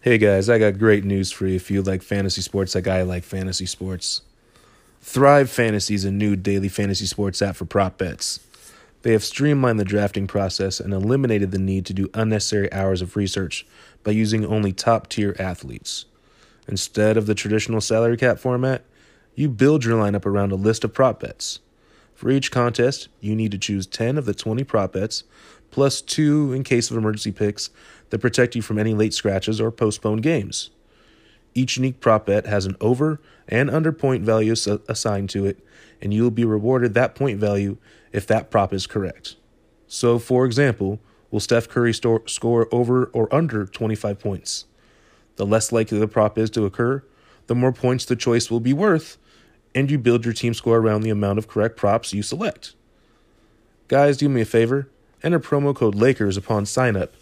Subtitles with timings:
[0.00, 3.02] Hey guys, I got great news for you if you like fantasy sports like I
[3.02, 4.22] like fantasy sports.
[5.00, 8.38] Thrive Fantasy is a new daily fantasy sports app for prop bets.
[9.02, 13.16] They have streamlined the drafting process and eliminated the need to do unnecessary hours of
[13.16, 13.66] research
[14.04, 16.04] by using only top tier athletes.
[16.68, 18.84] Instead of the traditional salary cap format,
[19.34, 21.58] you build your lineup around a list of prop bets.
[22.14, 25.24] For each contest, you need to choose 10 of the 20 prop bets,
[25.70, 27.70] plus 2 in case of emergency picks
[28.10, 30.70] that protect you from any late scratches or postponed games.
[31.54, 35.58] Each unique prop bet has an over and under point value uh, assigned to it,
[36.00, 37.76] and you will be rewarded that point value
[38.12, 39.36] if that prop is correct.
[39.86, 44.66] So, for example, will Steph Curry score over or under 25 points?
[45.36, 47.02] The less likely the prop is to occur,
[47.46, 49.18] the more points the choice will be worth,
[49.74, 52.74] and you build your team score around the amount of correct props you select.
[53.88, 54.88] Guys, do me a favor
[55.22, 57.12] enter promo code LAKERS upon sign up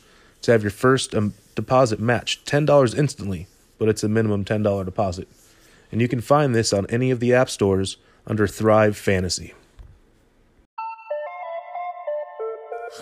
[0.43, 3.47] to have your first um, deposit matched $10 instantly,
[3.79, 5.29] but it's a minimum $10 deposit.
[5.91, 9.55] And you can find this on any of the app stores under Thrive Fantasy.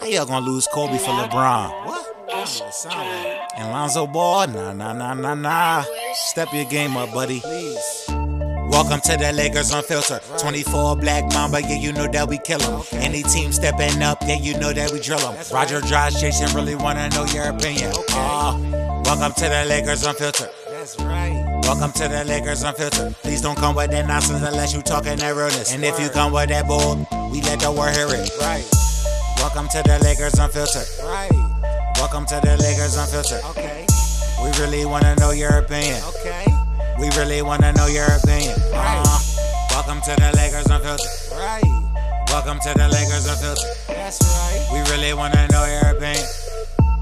[0.01, 1.87] How y'all gonna lose Kobe for LeBron?
[1.87, 2.05] What?
[3.57, 4.49] And Lonzo Ball?
[4.49, 5.85] Nah, nah, nah, nah, nah.
[6.15, 7.41] Step your game up, buddy.
[7.41, 7.94] Please.
[8.75, 10.21] Welcome to the Lakers Unfiltered.
[10.41, 12.83] 24 Black Mamba, yeah, you know that we kill them.
[12.95, 15.37] Any team stepping up, yeah, you know that we drill them.
[15.53, 17.93] Roger, Josh, Jason, really wanna know your opinion.
[18.11, 18.59] Uh,
[19.05, 20.51] welcome to the Lakers Unfiltered.
[20.69, 21.61] That's right.
[21.63, 23.15] Welcome to the Lakers Unfiltered.
[23.23, 25.73] Please don't come with that nonsense unless you talking that realness.
[25.73, 28.29] And if you come with that bull, we let the world hear it.
[28.41, 28.69] Right.
[29.37, 30.89] Welcome to the Lakers Unfiltered.
[31.07, 31.31] Right.
[31.99, 33.45] Welcome to the Lakers Unfiltered.
[33.51, 33.87] Okay.
[34.43, 36.03] We really wanna know your opinion.
[36.19, 36.64] Okay.
[36.99, 38.55] We really wanna know your opinion.
[38.73, 39.19] Uh,
[39.71, 41.11] welcome to the Lakers Unfiltered.
[41.33, 41.63] Right.
[42.29, 43.77] Welcome to the Lakers Unfiltered.
[43.89, 44.69] That's right.
[44.73, 46.25] We really wanna know your opinion.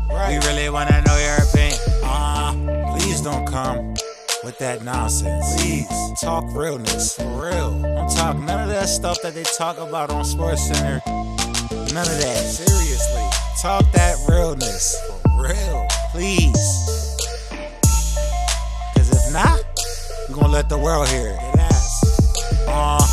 [0.09, 0.41] Right.
[0.41, 1.79] We really wanna know your opinion.
[2.03, 3.95] Uh, please don't come
[4.43, 5.61] with that nonsense.
[5.61, 5.87] Please
[6.21, 7.81] talk realness for real.
[7.83, 11.03] Don't talk none of that stuff that they talk about on Sports Center.
[11.07, 12.43] None of that.
[12.43, 13.29] Seriously,
[13.61, 17.12] talk that realness for real, please.
[20.33, 21.39] We're gonna let the world hear it.
[22.67, 23.07] Uh,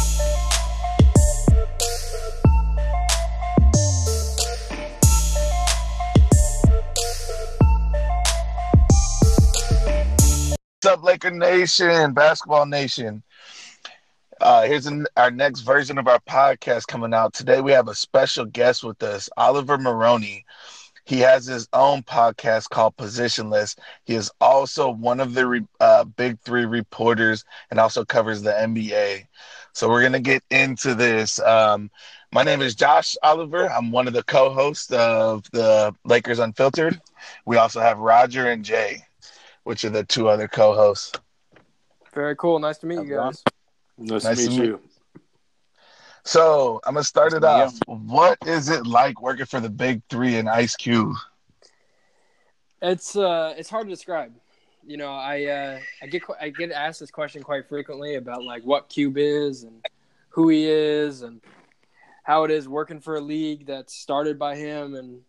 [10.78, 13.22] What's up, Laker Nation, Basketball Nation?
[14.40, 17.34] Uh, here's an, our next version of our podcast coming out.
[17.34, 20.46] Today we have a special guest with us, Oliver Maroney.
[21.09, 23.75] He has his own podcast called Positionless.
[24.06, 28.58] He is also one of the re- uh, big three reporters and also covers the
[28.58, 29.28] NBA.
[29.74, 31.40] So we're going to get into this.
[31.40, 31.90] Um,
[32.31, 33.70] my name is Josh Oliver.
[33.70, 37.02] I'm one of the co hosts of the Lakers Unfiltered.
[37.46, 39.03] We also have Roger and Jay,
[39.64, 41.20] which are the two other co hosts.
[42.14, 42.59] Very cool.
[42.59, 43.44] Nice to meet you guys.
[43.97, 44.89] Nice, nice to meet you.
[46.24, 47.74] So I'm gonna start it off.
[47.88, 51.16] What is it like working for the Big Three and Ice Cube?
[52.81, 54.34] It's uh, it's hard to describe.
[54.85, 58.63] You know, I uh, I get I get asked this question quite frequently about like
[58.63, 59.85] what Cube is and
[60.29, 61.41] who he is and
[62.24, 65.22] how it is working for a league that's started by him and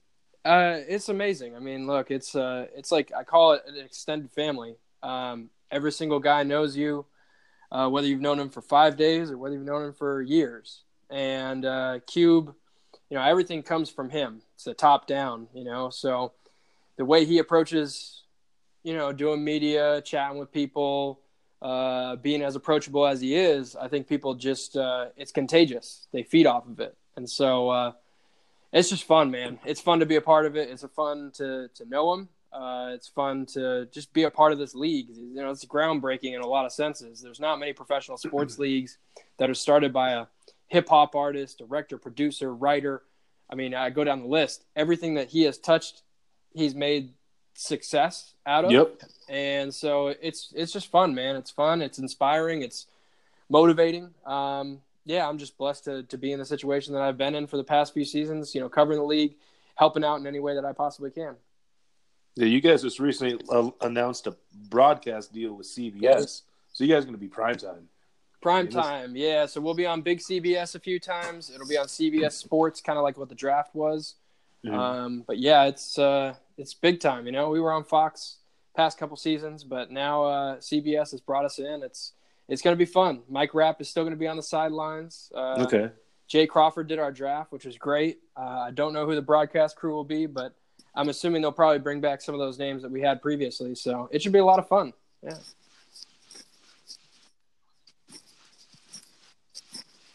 [0.44, 1.54] uh, it's amazing.
[1.54, 4.76] I mean, look, it's uh, it's like I call it an extended family.
[5.02, 7.04] Um, every single guy knows you,
[7.72, 10.82] uh, whether you've known him for five days or whether you've known him for years
[11.10, 12.54] and uh, Cube,
[13.10, 14.42] you know, everything comes from him.
[14.54, 15.90] It's a top down, you know.
[15.90, 16.32] So
[16.96, 18.22] the way he approaches,
[18.82, 21.20] you know, doing media, chatting with people,
[21.60, 26.06] uh, being as approachable as he is, I think people just uh, it's contagious.
[26.12, 27.92] They feed off of it, and so uh,
[28.72, 29.58] it's just fun, man.
[29.64, 30.70] It's fun to be a part of it.
[30.70, 32.28] It's a fun to to know him.
[32.52, 35.08] Uh, it's fun to just be a part of this league.
[35.10, 37.20] You know, it's groundbreaking in a lot of senses.
[37.20, 38.98] There's not many professional sports leagues
[39.38, 40.26] that are started by a
[40.68, 43.02] hip hop artist, director, producer, writer.
[43.48, 44.64] I mean, I go down the list.
[44.74, 46.02] Everything that he has touched,
[46.52, 47.12] he's made
[47.54, 48.70] success out of.
[48.70, 49.02] Yep.
[49.28, 51.36] And so it's it's just fun, man.
[51.36, 51.82] It's fun.
[51.82, 52.62] It's inspiring.
[52.62, 52.86] It's
[53.48, 54.10] motivating.
[54.26, 57.46] Um, yeah, I'm just blessed to to be in the situation that I've been in
[57.46, 58.54] for the past few seasons.
[58.54, 59.34] You know, covering the league,
[59.76, 61.36] helping out in any way that I possibly can.
[62.36, 64.36] Yeah, you guys just recently uh, announced a
[64.68, 66.42] broadcast deal with CBS,
[66.72, 67.88] so you guys are going to be prime time.
[68.40, 69.44] Prime time, yeah.
[69.44, 71.50] So we'll be on Big CBS a few times.
[71.54, 74.14] It'll be on CBS Sports, kind of like what the draft was.
[74.64, 74.74] Mm-hmm.
[74.74, 77.26] Um, but yeah, it's uh, it's big time.
[77.26, 78.36] You know, we were on Fox
[78.74, 81.82] past couple seasons, but now uh, CBS has brought us in.
[81.82, 82.12] It's
[82.48, 83.22] it's going to be fun.
[83.28, 85.30] Mike Rapp is still going to be on the sidelines.
[85.34, 85.90] Uh, okay.
[86.26, 88.20] Jay Crawford did our draft, which was great.
[88.36, 90.54] Uh, I don't know who the broadcast crew will be, but
[91.00, 93.74] I'm assuming they'll probably bring back some of those names that we had previously.
[93.74, 94.92] So it should be a lot of fun.
[95.22, 95.38] Yeah.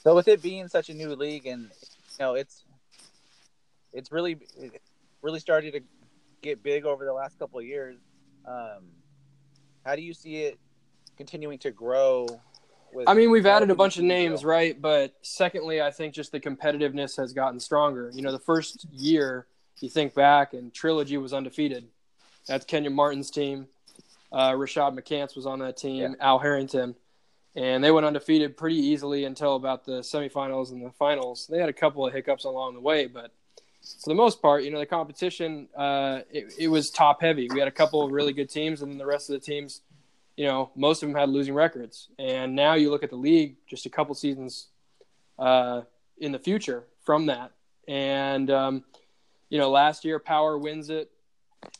[0.03, 1.69] So with it being such a new league, and you
[2.19, 2.65] know, it's
[3.93, 4.37] it's really
[5.23, 5.81] really started to
[6.43, 7.97] get big over the last couple of years.
[8.47, 8.83] Um,
[9.83, 10.59] how do you see it
[11.17, 12.27] continuing to grow?
[12.93, 14.47] With, I mean, we've added a bunch of names, show?
[14.49, 14.79] right?
[14.79, 18.11] But secondly, I think just the competitiveness has gotten stronger.
[18.13, 19.47] You know, the first year,
[19.79, 21.85] you think back, and Trilogy was undefeated.
[22.47, 23.67] That's Kenyon Martin's team.
[24.31, 26.01] Uh, Rashad McCants was on that team.
[26.01, 26.13] Yeah.
[26.19, 26.95] Al Harrington
[27.55, 31.47] and they went undefeated pretty easily until about the semifinals and the finals.
[31.49, 33.31] They had a couple of hiccups along the way, but
[33.81, 37.47] for the most part, you know, the competition uh, it, it, was top heavy.
[37.51, 39.81] We had a couple of really good teams, and then the rest of the teams,
[40.35, 42.09] you know, most of them had losing records.
[42.19, 44.67] And now you look at the league, just a couple seasons
[45.39, 45.81] uh,
[46.17, 47.51] in the future from that,
[47.87, 48.83] and um,
[49.49, 51.11] you know, last year Power wins it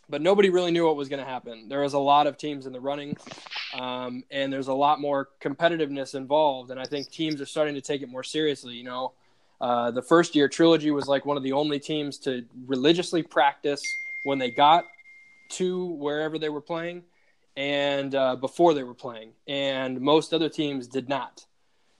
[0.10, 1.68] but nobody really knew what was going to happen.
[1.68, 3.18] There was a lot of teams in the running,
[3.74, 6.72] um, and there's a lot more competitiveness involved.
[6.72, 8.76] And I think teams are starting to take it more seriously.
[8.76, 9.14] You know,
[9.60, 13.82] uh, the first year trilogy was like one of the only teams to religiously practice
[14.24, 14.86] when they got
[15.50, 17.04] to wherever they were playing
[17.56, 21.46] and uh, before they were playing, and most other teams did not.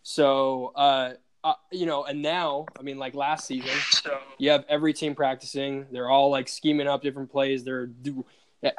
[0.04, 1.14] So uh,
[1.46, 5.14] uh, you know, and now, I mean, like last season, so, you have every team
[5.14, 5.86] practicing.
[5.92, 7.64] They're all like scheming up different plays.
[7.64, 7.88] They're,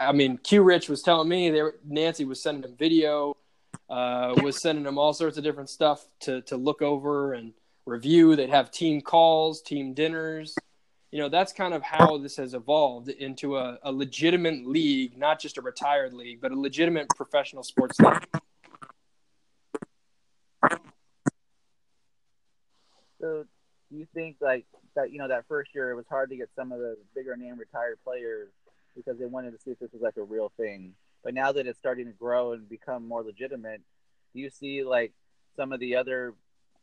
[0.00, 3.36] I mean, Q Rich was telling me they were, Nancy was sending him video,
[3.88, 7.52] uh, was sending him all sorts of different stuff to to look over and
[7.86, 8.34] review.
[8.34, 10.56] They'd have team calls, team dinners.
[11.12, 15.38] You know, that's kind of how this has evolved into a, a legitimate league, not
[15.38, 18.26] just a retired league, but a legitimate professional sports league.
[23.20, 23.44] So
[23.90, 26.48] do you think like that you know that first year it was hard to get
[26.56, 28.48] some of the bigger name retired players
[28.96, 30.94] because they wanted to see if this was like a real thing.
[31.22, 33.82] But now that it's starting to grow and become more legitimate,
[34.32, 35.12] do you see like
[35.56, 36.34] some of the other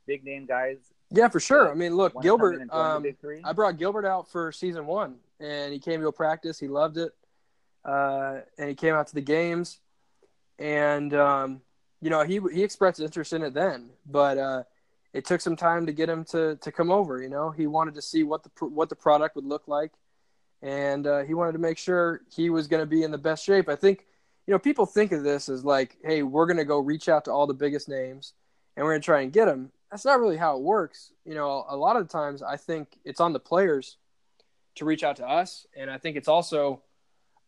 [0.06, 0.78] big name guys?
[1.12, 1.72] Yeah, for sure.
[1.72, 2.62] I mean, look, Gilbert.
[2.72, 3.06] Um,
[3.44, 6.60] I brought Gilbert out for season one, and he came to a practice.
[6.60, 7.12] He loved it,
[7.86, 9.80] uh, and he came out to the games,
[10.60, 11.62] and um,
[12.02, 14.38] you know he he expressed interest in it then, but.
[14.38, 14.64] Uh,
[15.14, 17.22] it took some time to get him to to come over.
[17.22, 19.92] You know, he wanted to see what the what the product would look like,
[20.62, 23.46] and uh, he wanted to make sure he was going to be in the best
[23.46, 23.70] shape.
[23.70, 24.06] I think,
[24.48, 27.26] you know, people think of this as like, hey, we're going to go reach out
[27.26, 28.34] to all the biggest names,
[28.76, 29.72] and we're going to try and get them.
[29.92, 31.14] That's not really how it works.
[31.26, 33.98] You know, a lot of the times I think it's on the players
[34.76, 36.82] to reach out to us, and I think it's also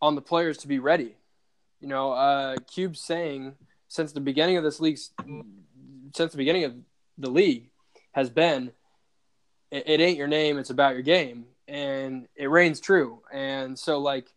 [0.01, 1.15] on the players to be ready.
[1.79, 3.55] You know, uh, Cube's saying
[3.87, 4.99] since the beginning of this league,
[6.13, 6.75] since the beginning of
[7.17, 7.69] the league
[8.13, 8.71] has been
[9.71, 11.45] it, it ain't your name, it's about your game.
[11.67, 13.21] And it reigns true.
[13.33, 14.31] And so, like,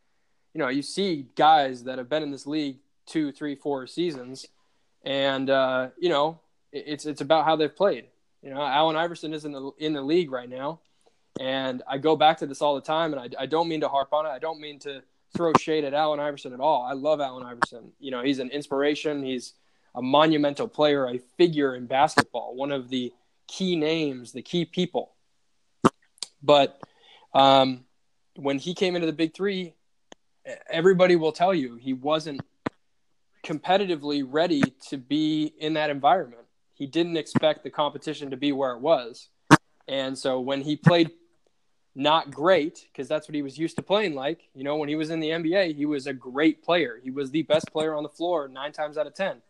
[0.54, 4.46] you know, you see guys that have been in this league two, three, four seasons,
[5.04, 6.40] and uh, you know,
[6.72, 8.06] it's it's about how they've played.
[8.42, 10.80] You know, Allen Iverson is in the in the league right now,
[11.38, 13.88] and I go back to this all the time, and I, I don't mean to
[13.88, 14.30] harp on it.
[14.30, 15.02] I don't mean to
[15.36, 16.82] throw shade at Allen Iverson at all.
[16.82, 17.92] I love Allen Iverson.
[18.00, 19.22] You know, he's an inspiration.
[19.22, 19.52] He's
[19.94, 23.12] a monumental player, a figure in basketball, one of the
[23.46, 25.12] key names, the key people.
[26.42, 26.80] But
[27.34, 27.84] um,
[28.36, 29.74] when he came into the Big Three,
[30.70, 32.40] everybody will tell you he wasn't
[33.44, 36.42] competitively ready to be in that environment.
[36.74, 39.28] He didn't expect the competition to be where it was.
[39.88, 41.10] And so when he played
[41.94, 44.94] not great, because that's what he was used to playing like, you know, when he
[44.94, 47.00] was in the NBA, he was a great player.
[47.02, 49.42] He was the best player on the floor nine times out of 10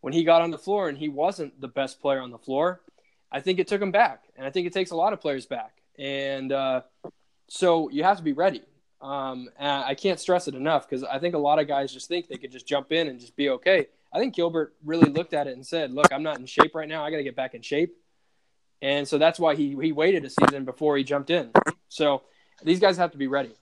[0.00, 2.80] when he got on the floor and he wasn't the best player on the floor,
[3.30, 4.24] I think it took him back.
[4.36, 5.82] And I think it takes a lot of players back.
[5.98, 6.82] And uh,
[7.48, 8.62] so you have to be ready.
[9.00, 12.28] Um, I can't stress it enough because I think a lot of guys just think
[12.28, 13.86] they could just jump in and just be okay.
[14.12, 16.88] I think Gilbert really looked at it and said, "Look, I'm not in shape right
[16.88, 17.02] now.
[17.02, 17.96] I got to get back in shape."
[18.82, 21.50] And so that's why he he waited a season before he jumped in.
[21.88, 22.22] So
[22.62, 23.54] these guys have to be ready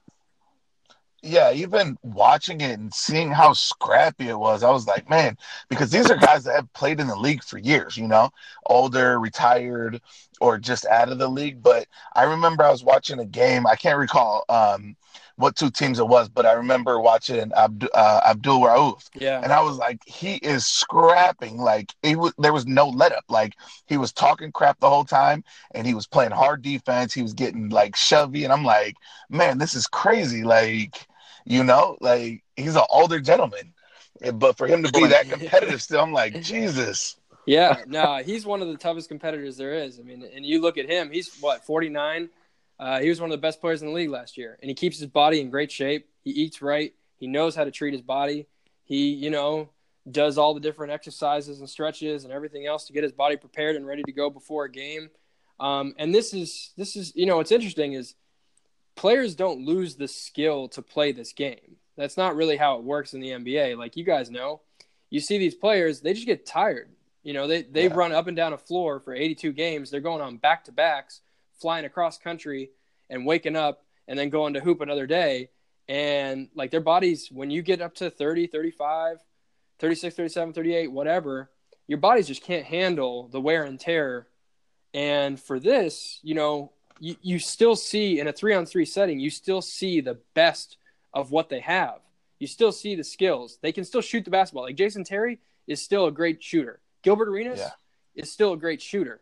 [1.23, 5.37] yeah, even watching it and seeing how scrappy it was, I was like, man,
[5.69, 8.31] because these are guys that have played in the league for years, you know,
[8.67, 10.01] older, retired,
[10.41, 11.63] or just out of the league.
[11.63, 13.67] But I remember I was watching a game.
[13.67, 14.97] I can't recall um,
[15.38, 19.09] what two teams it was, but I remember watching Abd- uh, Abdul Rauf.
[19.14, 21.59] Yeah, and I was like, he is scrapping.
[21.59, 23.25] Like he was, there was no let up.
[23.28, 23.54] Like
[23.87, 27.14] he was talking crap the whole time, and he was playing hard defense.
[27.14, 28.97] He was getting like shovey, and I'm like,
[29.30, 30.42] man, this is crazy.
[30.42, 31.07] Like
[31.45, 33.73] you know, like he's an older gentleman,
[34.35, 37.16] but for him to be that competitive still, I'm like Jesus.
[37.47, 39.99] Yeah, no, he's one of the toughest competitors there is.
[39.99, 42.28] I mean, and you look at him; he's what 49.
[42.78, 44.75] Uh, he was one of the best players in the league last year, and he
[44.75, 46.08] keeps his body in great shape.
[46.23, 46.94] He eats right.
[47.16, 48.47] He knows how to treat his body.
[48.85, 49.70] He, you know,
[50.11, 53.76] does all the different exercises and stretches and everything else to get his body prepared
[53.76, 55.11] and ready to go before a game.
[55.61, 58.14] Um, and this is this is you know what's interesting is
[58.94, 61.76] players don't lose the skill to play this game.
[61.97, 63.76] That's not really how it works in the NBA.
[63.76, 64.61] Like you guys know,
[65.11, 66.90] you see these players, they just get tired.
[67.25, 67.94] You know, they they yeah.
[67.94, 69.90] run up and down a floor for 82 games.
[69.90, 71.20] They're going on back to backs,
[71.61, 72.71] flying across country
[73.11, 75.50] and waking up and then going to hoop another day.
[75.88, 79.19] And like their bodies, when you get up to 30, 35,
[79.79, 81.50] 36, 37, 38, whatever,
[81.87, 84.27] your bodies just can't handle the wear and tear.
[84.93, 89.19] And for this, you know, you, you still see in a three on three setting,
[89.19, 90.77] you still see the best
[91.15, 92.00] of what they have.
[92.38, 93.59] You still see the skills.
[93.62, 94.65] They can still shoot the basketball.
[94.65, 96.81] Like Jason Terry is still a great shooter.
[97.03, 97.71] Gilbert Arenas yeah.
[98.15, 99.21] is still a great shooter.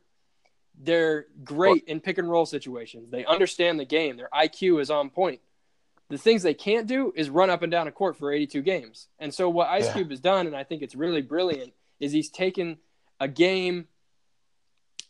[0.79, 3.11] They're great in pick and roll situations.
[3.11, 4.17] They understand the game.
[4.17, 5.41] Their IQ is on point.
[6.09, 9.09] The things they can't do is run up and down a court for 82 games.
[9.19, 9.93] And so what Ice yeah.
[9.95, 12.79] Cube has done, and I think it's really brilliant, is he's taken
[13.19, 13.87] a game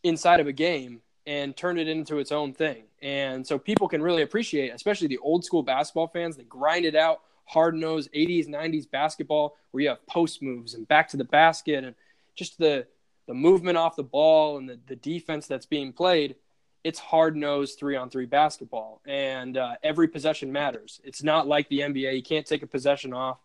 [0.02, 2.85] inside of a game and turned it into its own thing.
[3.02, 6.94] And so people can really appreciate, especially the old school basketball fans that grind it
[6.94, 11.25] out, hard nosed 80s, 90s basketball where you have post moves and back to the
[11.25, 11.94] basket and
[12.37, 12.87] just the
[13.26, 16.37] the movement off the ball and the, the defense that's being played.
[16.85, 21.00] It's hard nosed three on three basketball, and uh, every possession matters.
[21.02, 23.38] It's not like the NBA; you can't take a possession off.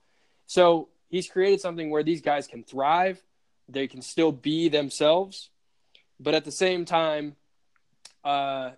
[0.45, 3.21] So he's created something where these guys can thrive,
[3.67, 5.49] they can still be themselves,
[6.19, 7.35] but at the same time,
[8.23, 8.71] uh,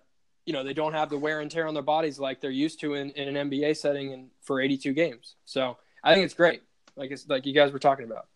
[0.46, 2.80] you know, they don't have the wear and tear on their bodies like they're used
[2.80, 5.36] to in, in an NBA setting and for 82 games.
[5.44, 6.62] So I think it's great.
[6.96, 8.28] Like it's like you guys were talking about.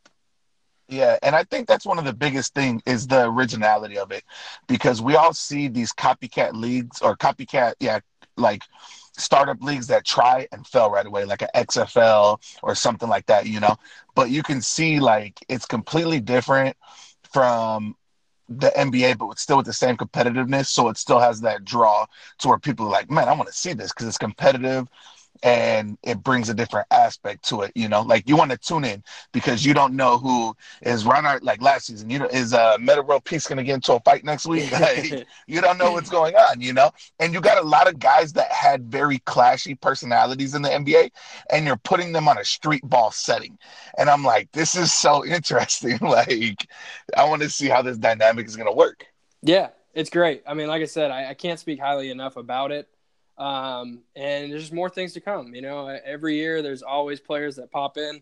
[0.88, 4.24] Yeah, and I think that's one of the biggest thing is the originality of it,
[4.66, 8.00] because we all see these copycat leagues or copycat, yeah,
[8.38, 8.62] like
[9.18, 13.46] startup leagues that try and fail right away, like an XFL or something like that,
[13.46, 13.76] you know.
[14.14, 16.74] But you can see like it's completely different
[17.32, 17.94] from
[18.48, 20.66] the NBA, but it's still with the same competitiveness.
[20.68, 22.06] So it still has that draw
[22.38, 24.88] to where people are like, man, I want to see this because it's competitive
[25.42, 27.72] and it brings a different aspect to it.
[27.74, 29.02] You know, like you want to tune in
[29.32, 31.40] because you don't know who is running.
[31.42, 34.00] Like last season, you know, is uh, Metta World Peace going to get into a
[34.00, 34.70] fight next week?
[34.78, 36.60] Like, you don't know what's going on.
[36.60, 40.62] You know, and you got a lot of guys that had very clashy personalities in
[40.62, 41.10] the NBA,
[41.50, 43.58] and you're putting them on a street ball setting.
[43.96, 45.98] And I'm like, this is so interesting.
[46.00, 46.66] like,
[47.16, 49.06] I want to see how this dynamic is going to work.
[49.42, 50.42] Yeah, it's great.
[50.46, 52.88] I mean, like I said, I, I can't speak highly enough about it.
[53.38, 55.54] Um, and there's more things to come.
[55.54, 58.20] You know, every year there's always players that pop in.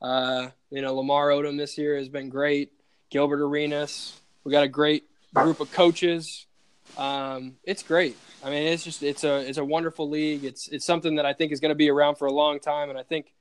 [0.00, 2.72] Uh, you know, Lamar Odom this year has been great.
[3.10, 4.18] Gilbert Arenas.
[4.42, 5.04] We got a great
[5.34, 6.46] group of coaches.
[6.96, 8.16] Um, it's great.
[8.42, 10.44] I mean, it's just it's a it's a wonderful league.
[10.44, 12.90] It's it's something that I think is going to be around for a long time.
[12.90, 13.34] And I think,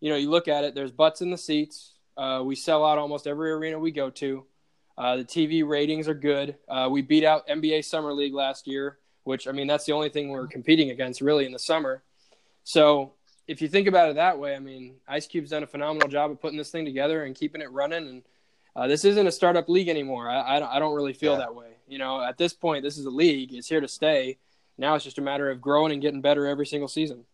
[0.00, 0.74] you know, you look at it.
[0.74, 1.94] There's butts in the seats.
[2.16, 4.44] Uh, we sell out almost every arena we go to.
[4.96, 6.56] Uh, the TV ratings are good.
[6.68, 10.08] Uh, we beat out NBA Summer League last year which I mean that's the only
[10.08, 12.02] thing we're competing against really in the summer.
[12.62, 13.12] So
[13.46, 16.30] if you think about it that way, I mean Ice Cube's done a phenomenal job
[16.30, 18.08] of putting this thing together and keeping it running.
[18.08, 18.22] And
[18.76, 20.30] uh, this isn't a startup league anymore.
[20.30, 21.38] I, I, don't, I don't really feel yeah.
[21.38, 21.76] that way.
[21.86, 23.52] You know, at this point, this is a league.
[23.52, 24.38] It's here to stay.
[24.78, 27.24] Now it's just a matter of growing and getting better every single season.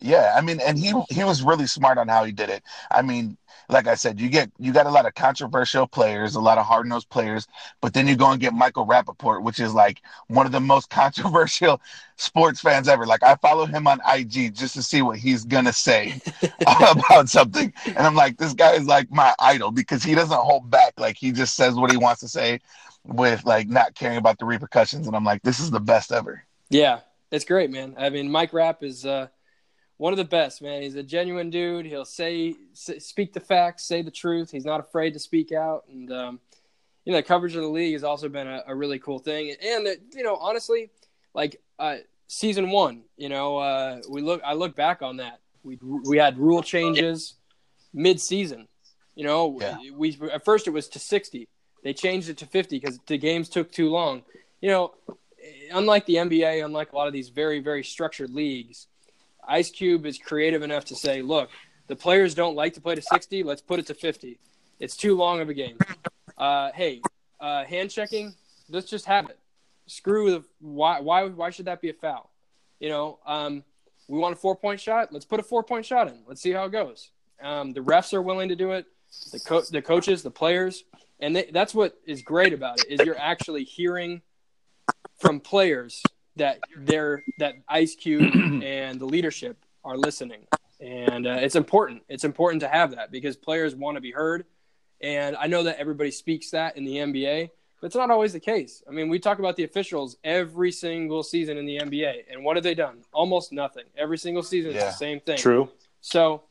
[0.00, 2.62] Yeah, I mean, and he he was really smart on how he did it.
[2.90, 3.36] I mean,
[3.68, 6.64] like I said, you get you got a lot of controversial players, a lot of
[6.64, 7.46] hard nosed players,
[7.82, 10.88] but then you go and get Michael Rapaport, which is like one of the most
[11.00, 11.80] controversial
[12.16, 13.04] sports fans ever.
[13.06, 16.20] Like I follow him on IG just to see what he's gonna say
[16.66, 20.70] about something, and I'm like, this guy is like my idol because he doesn't hold
[20.70, 20.94] back.
[20.98, 22.60] Like he just says what he wants to say
[23.04, 26.44] with like not caring about the repercussions, and I'm like, this is the best ever.
[26.70, 27.94] Yeah, it's great, man.
[27.98, 29.04] I mean, Mike Rap is.
[29.04, 29.28] uh
[30.00, 30.80] one of the best, man.
[30.80, 31.84] He's a genuine dude.
[31.84, 34.50] He'll say, speak the facts, say the truth.
[34.50, 36.40] He's not afraid to speak out, and um,
[37.04, 39.54] you know, the coverage of the league has also been a, a really cool thing.
[39.62, 40.88] And that, you know, honestly,
[41.34, 41.96] like uh,
[42.28, 45.40] season one, you know, uh, we look, I look back on that.
[45.64, 47.34] We we had rule changes
[47.92, 48.68] mid season.
[49.14, 49.76] You know, yeah.
[49.94, 51.46] we at first it was to sixty.
[51.84, 54.22] They changed it to fifty because the games took too long.
[54.62, 54.94] You know,
[55.70, 58.86] unlike the NBA, unlike a lot of these very very structured leagues
[59.46, 61.50] Ice Cube is creative enough to say, look,
[61.86, 63.42] the players don't like to play to 60.
[63.42, 64.38] Let's put it to 50.
[64.78, 65.78] It's too long of a game.
[66.38, 67.02] Uh, hey,
[67.40, 68.34] uh, hand checking,
[68.68, 69.38] let's just have it.
[69.86, 72.30] Screw the why why why should that be a foul?
[72.78, 73.64] You know, um,
[74.08, 75.12] we want a four point shot.
[75.12, 76.22] Let's put a four point shot in.
[76.26, 77.10] Let's see how it goes.
[77.42, 78.86] Um, the refs are willing to do it.
[79.32, 80.84] The co- the coaches, the players,
[81.18, 84.22] and they, that's what is great about it is you're actually hearing
[85.18, 86.02] from players
[86.36, 90.40] that they're that Ice Cube and the leadership are listening,
[90.80, 92.02] and uh, it's important.
[92.08, 94.44] It's important to have that because players want to be heard,
[95.00, 98.40] and I know that everybody speaks that in the NBA, but it's not always the
[98.40, 98.82] case.
[98.88, 102.56] I mean, we talk about the officials every single season in the NBA, and what
[102.56, 102.98] have they done?
[103.12, 103.84] Almost nothing.
[103.96, 104.86] Every single season, Yeah.
[104.88, 105.38] it's the same thing.
[105.38, 105.70] True.
[106.02, 106.42] So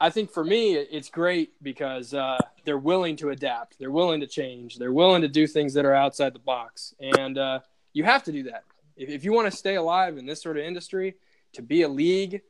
[0.00, 3.78] I think for me, it's great because uh, they're willing to adapt.
[3.78, 4.76] They're willing to change.
[4.78, 6.94] They're willing to do things that are outside the box.
[7.00, 7.60] And uh,
[7.94, 8.64] you have to do that.
[8.96, 11.14] If, if you want to stay alive in this sort of industry,
[11.54, 12.42] to be a league,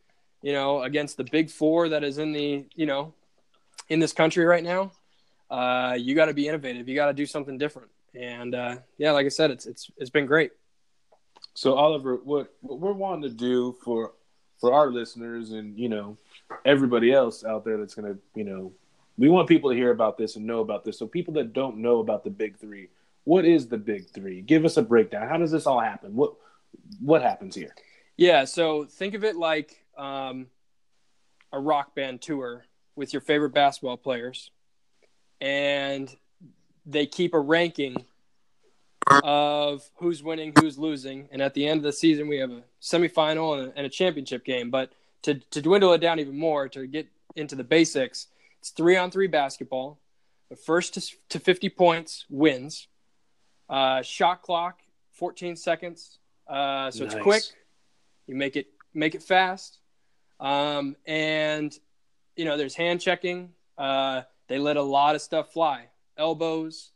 [0.43, 3.15] you know, against the big four that is in the, you know,
[3.89, 4.93] in this country right now,
[5.51, 6.89] uh, you got to be innovative.
[6.89, 7.89] You got to do something different.
[8.15, 10.53] And uh, yeah, like I said, it's it's it's been great.
[11.55, 14.13] So Oliver, what what we're wanting to do for
[14.61, 16.17] for our listeners and you know
[16.65, 18.73] everybody else out there that's gonna you know
[19.19, 20.99] we want people to hear about this and know about this.
[20.99, 22.89] So people that don't know about the big three,
[23.27, 24.41] what is the big three?
[24.41, 25.29] Give us a breakdown.
[25.29, 26.15] How does this all happen?
[26.15, 26.35] What
[27.01, 27.75] what happens here?
[28.17, 30.47] Yeah, so think of it like um,
[31.53, 32.65] a rock band tour
[32.95, 34.53] with your favorite basketball players,
[35.41, 36.15] and
[36.87, 37.97] they keep a ranking
[39.25, 42.63] of who's winning, who's losing, and at the end of the season, we have a
[42.81, 44.71] semifinal and a, and a championship game.
[44.71, 44.93] But
[45.23, 48.29] to to dwindle it down even more, to get into the basics,
[48.61, 49.99] it's three on three basketball.
[50.49, 52.87] The first to, to 50 points wins.
[53.69, 54.81] Uh, shot clock,
[55.13, 56.19] 14 seconds.
[56.47, 57.43] Uh, so it's quick.
[58.27, 59.79] You make it make it fast,
[60.41, 61.77] um, and
[62.37, 63.51] you know there's hand checking.
[63.77, 65.87] Uh, they let a lot of stuff fly.
[66.17, 66.93] Elbows,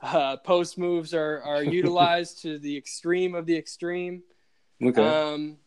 [0.00, 4.22] uh, post moves are are utilized to the extreme of the extreme.
[4.82, 5.02] Okay.
[5.02, 5.58] Um,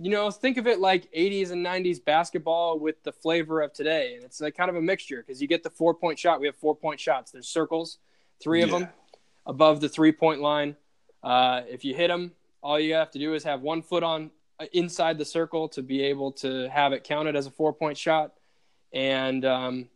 [0.00, 4.14] you know, think of it like 80s and 90s basketball with the flavor of today,
[4.14, 6.40] and it's like kind of a mixture because you get the four point shot.
[6.40, 7.32] We have four point shots.
[7.32, 7.98] There's circles,
[8.40, 8.78] three of Yeah.
[8.80, 8.88] them
[9.48, 10.76] above the three point line.
[11.24, 12.30] Uh, if you hit them,
[12.62, 15.82] all you have to do is have one foot on uh, inside the circle to
[15.82, 18.34] be able to have it counted as a four point shot.
[18.92, 19.88] And um,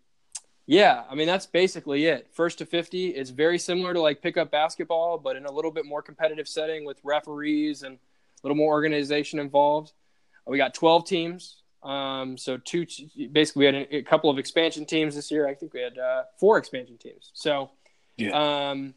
[0.66, 2.28] yeah, I mean that's basically it.
[2.32, 5.86] First to fifty, it's very similar to like pickup basketball, but in a little bit
[5.86, 7.98] more competitive setting with referees and a
[8.42, 9.92] little more organization involved.
[10.46, 12.84] We got twelve teams, um, so two.
[13.30, 15.46] Basically, we had a, a couple of expansion teams this year.
[15.46, 17.30] I think we had uh, four expansion teams.
[17.32, 17.70] So
[18.32, 18.94] um,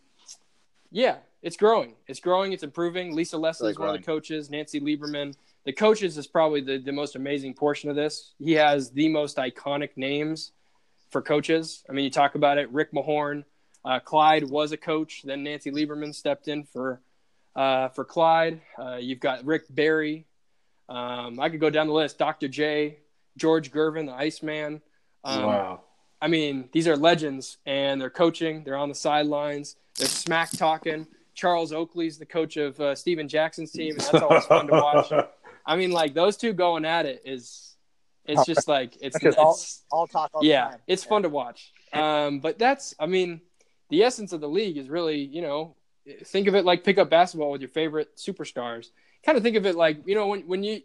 [0.96, 1.94] yeah, it's growing.
[2.08, 2.54] It's growing.
[2.54, 3.14] It's improving.
[3.14, 4.50] Lisa Leslie is one of the coaches.
[4.50, 5.36] Nancy Lieberman.
[5.66, 8.34] The coaches is probably the, the most amazing portion of this.
[8.40, 10.54] He has the most iconic names
[11.10, 11.84] for coaches.
[11.90, 12.72] I mean, you talk about it.
[12.72, 13.44] Rick Mahorn,
[13.84, 15.24] uh, Clyde was a coach.
[15.26, 17.02] Then Nancy Lieberman stepped in for
[17.58, 18.62] uh, for Clyde.
[18.80, 20.28] Uh, you've got Rick Barry.
[20.88, 22.18] Um, I could go down the list.
[22.18, 22.48] Dr.
[22.48, 23.00] J,
[23.36, 24.82] George Gervin, the Iceman.
[25.26, 25.82] Um, wow.
[26.22, 28.64] I mean, these are legends, and they're coaching.
[28.64, 29.76] They're on the sidelines.
[29.98, 31.08] They're smack talking.
[31.34, 35.12] Charles Oakley's the coach of uh, Stephen Jackson's team, and that's always fun to watch.
[35.66, 37.76] I mean, like those two going at it is,
[38.26, 39.58] it's just like it's, Because all,
[39.92, 40.80] all talk all the yeah, time.
[40.88, 41.74] it's fun to watch.
[41.92, 43.42] Um, but that's, I mean,
[43.90, 45.76] the essence of the league is really, you know,
[46.26, 48.88] think of it like pick up basketball with your favorite superstars.
[49.26, 50.82] Kind of think of it like, you know, when when you,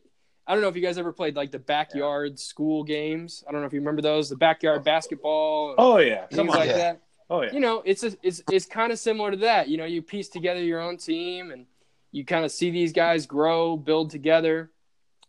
[0.46, 3.44] I don't know if you guys ever played like the backyard school games.
[3.48, 6.26] I don't know if you remember those, the backyard basketball, Oh yeah.
[6.26, 6.56] things Come on.
[6.56, 6.76] like Yeah.
[6.76, 7.52] that Oh yeah.
[7.52, 9.68] you know, it's a, it's it's kind of similar to that.
[9.68, 11.66] You know, you piece together your own team, and
[12.10, 14.70] you kind of see these guys grow, build together,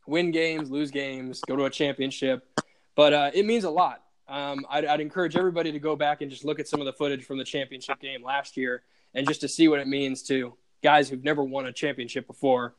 [0.08, 2.60] win games, lose games, go to a championship.
[2.96, 4.04] But uh, it means a lot.
[4.28, 6.94] Um, I'd, I'd encourage everybody to go back and just look at some of the
[6.94, 8.82] footage from the championship game last year,
[9.14, 12.74] and just to see what it means to guys who've never won a championship before,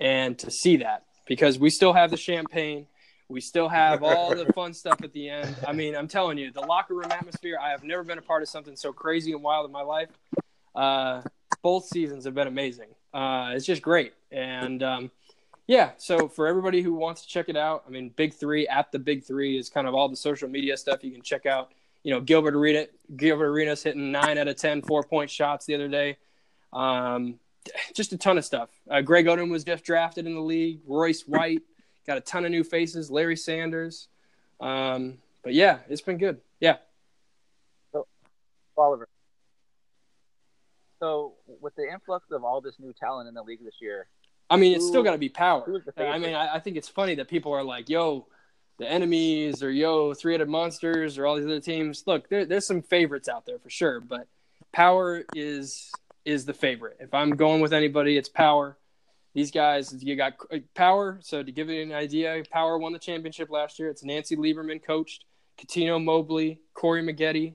[0.00, 2.86] and to see that because we still have the champagne.
[3.28, 5.56] We still have all the fun stuff at the end.
[5.66, 7.58] I mean, I'm telling you, the locker room atmosphere.
[7.60, 10.08] I have never been a part of something so crazy and wild in my life.
[10.74, 11.22] Uh,
[11.62, 12.88] both seasons have been amazing.
[13.12, 15.10] Uh, it's just great, and um,
[15.66, 15.92] yeah.
[15.96, 18.98] So for everybody who wants to check it out, I mean, Big Three at the
[18.98, 21.70] Big Three is kind of all the social media stuff you can check out.
[22.02, 25.74] You know, Gilbert Arena, Gilbert Arenas hitting nine out of 10 four point shots the
[25.74, 26.18] other day.
[26.72, 27.38] Um,
[27.94, 28.68] just a ton of stuff.
[28.90, 30.80] Uh, Greg Oden was just drafted in the league.
[30.86, 31.62] Royce White
[32.06, 33.10] got a ton of new faces.
[33.10, 34.08] Larry Sanders.
[34.60, 36.40] Um, but yeah, it's been good.
[36.60, 36.76] Yeah.
[37.92, 38.06] So,
[38.76, 39.08] Oliver.
[41.00, 44.06] So, with the influx of all this new talent in the league this year,
[44.48, 45.82] I mean, it's Who- still got to be power.
[45.96, 48.26] I mean, I, I think it's funny that people are like, "Yo,
[48.78, 52.04] the enemies," or "Yo, three-headed monsters," or all these other teams.
[52.06, 54.26] Look, there, there's some favorites out there for sure, but
[54.72, 55.90] power is
[56.24, 56.96] is the favorite.
[57.00, 58.76] If I'm going with anybody, it's power.
[59.34, 61.18] These guys, you got uh, power.
[61.22, 63.88] So to give you an idea, power won the championship last year.
[63.90, 65.24] It's Nancy Lieberman coached,
[65.58, 67.54] Cuttino Mobley, Corey Maggette,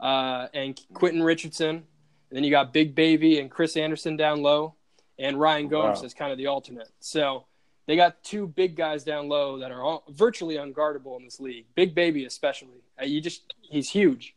[0.00, 1.76] uh, and Quentin Richardson.
[1.76, 4.74] And then you got Big Baby and Chris Andersen down low.
[5.18, 6.04] and Ryan Gomes Wow.
[6.06, 6.88] is kind of the alternate.
[7.00, 7.44] So
[7.86, 11.66] they got two big guys down low that are all, virtually unguardable in this league.
[11.74, 12.82] Big Baby especially.
[12.98, 14.34] Uh, you just he's huge,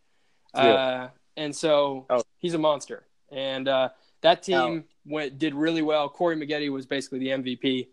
[0.53, 2.21] uh, and so Oh.
[2.37, 3.05] he's a monster.
[3.31, 3.89] And uh,
[4.21, 6.09] that team went did really well.
[6.09, 7.87] Corey Maggette was basically the MVP.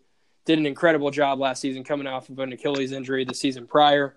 [0.45, 4.15] Did an incredible job last season, coming off of an Achilles injury the season prior.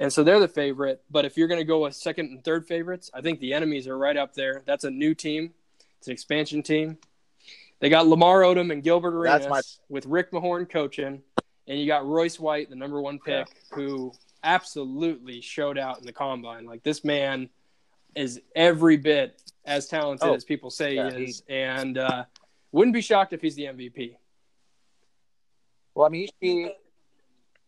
[0.00, 1.02] And so they're the favorite.
[1.10, 3.86] But if you're going to go with second and third favorites, I think the enemies
[3.86, 4.62] are right up there.
[4.66, 5.52] That's a new team.
[5.98, 6.98] It's an expansion team.
[7.80, 11.22] They got Lamar Odom and Gilbert Arenas my- with Rick Mahorn coaching,
[11.66, 14.12] and you got Royce White, the number one pick, who
[14.44, 16.64] absolutely showed out in the combine.
[16.66, 17.48] Like this man
[18.14, 22.24] is every bit as talented Oh, as people say yeah, he is, and uh,
[22.72, 24.16] wouldn't be shocked if he's the MVP.
[25.94, 26.72] Well, I mean, he should be.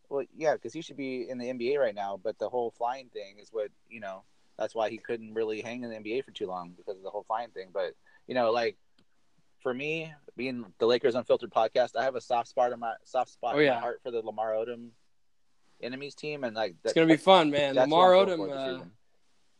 [0.08, 2.18] Well, yeah, because he should be in the NBA right now.
[2.22, 4.22] But the whole flying thing is what you know.
[4.58, 7.10] That's why he couldn't really hang in the NBA for too long because of the
[7.10, 7.68] whole flying thing.
[7.72, 7.94] But
[8.26, 8.76] you know, like
[9.62, 13.30] for me, being the Lakers Unfiltered podcast, I have a soft spot in my soft
[13.30, 14.90] spot Oh, in my heart for the Lamar Odom
[15.82, 17.74] enemies team, and like It's gonna be fun, man.
[17.74, 18.90] Lamar Odom.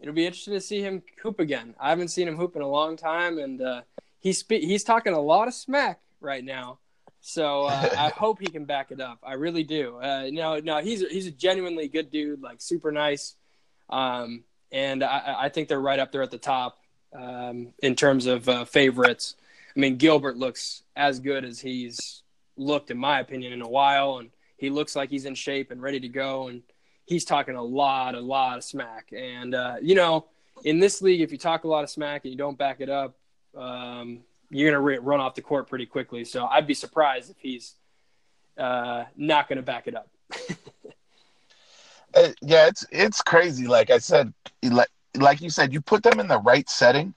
[0.05, 1.75] It'll be interesting to see him hoop again.
[1.81, 3.81] I haven't seen him hoop in a long time, and uh,
[4.21, 6.79] he's spe- he's talking a lot of smack right now.
[7.23, 9.19] So uh, I hope he can back it up.
[9.23, 9.97] I really do.
[9.97, 13.37] Uh, no, no, he's a, he's a genuinely good dude, like super nice,
[13.89, 16.81] um, and I, I think they're right up there at the top
[17.19, 19.37] um, in terms of uh, favorites.
[19.75, 22.23] I mean, Gilbert looks as good as he's
[22.59, 25.81] looked, in my opinion, in a while, and he looks like he's in shape and
[25.81, 26.49] ready to go.
[26.49, 26.63] And
[27.07, 29.13] he's talking a lot, a lot of smack.
[29.17, 30.27] And uh, you know,
[30.65, 32.89] in this league, if you talk a lot of smack and you don't back it
[32.89, 33.17] up,
[33.57, 36.25] um, you're gonna re- run off the court pretty quickly.
[36.25, 37.75] So I'd be surprised if he's
[38.59, 40.09] uh, not gonna back it up.
[42.17, 43.67] Uh, yeah, it's it's crazy.
[43.67, 47.15] Like I said, like like you said, you put them in the right setting,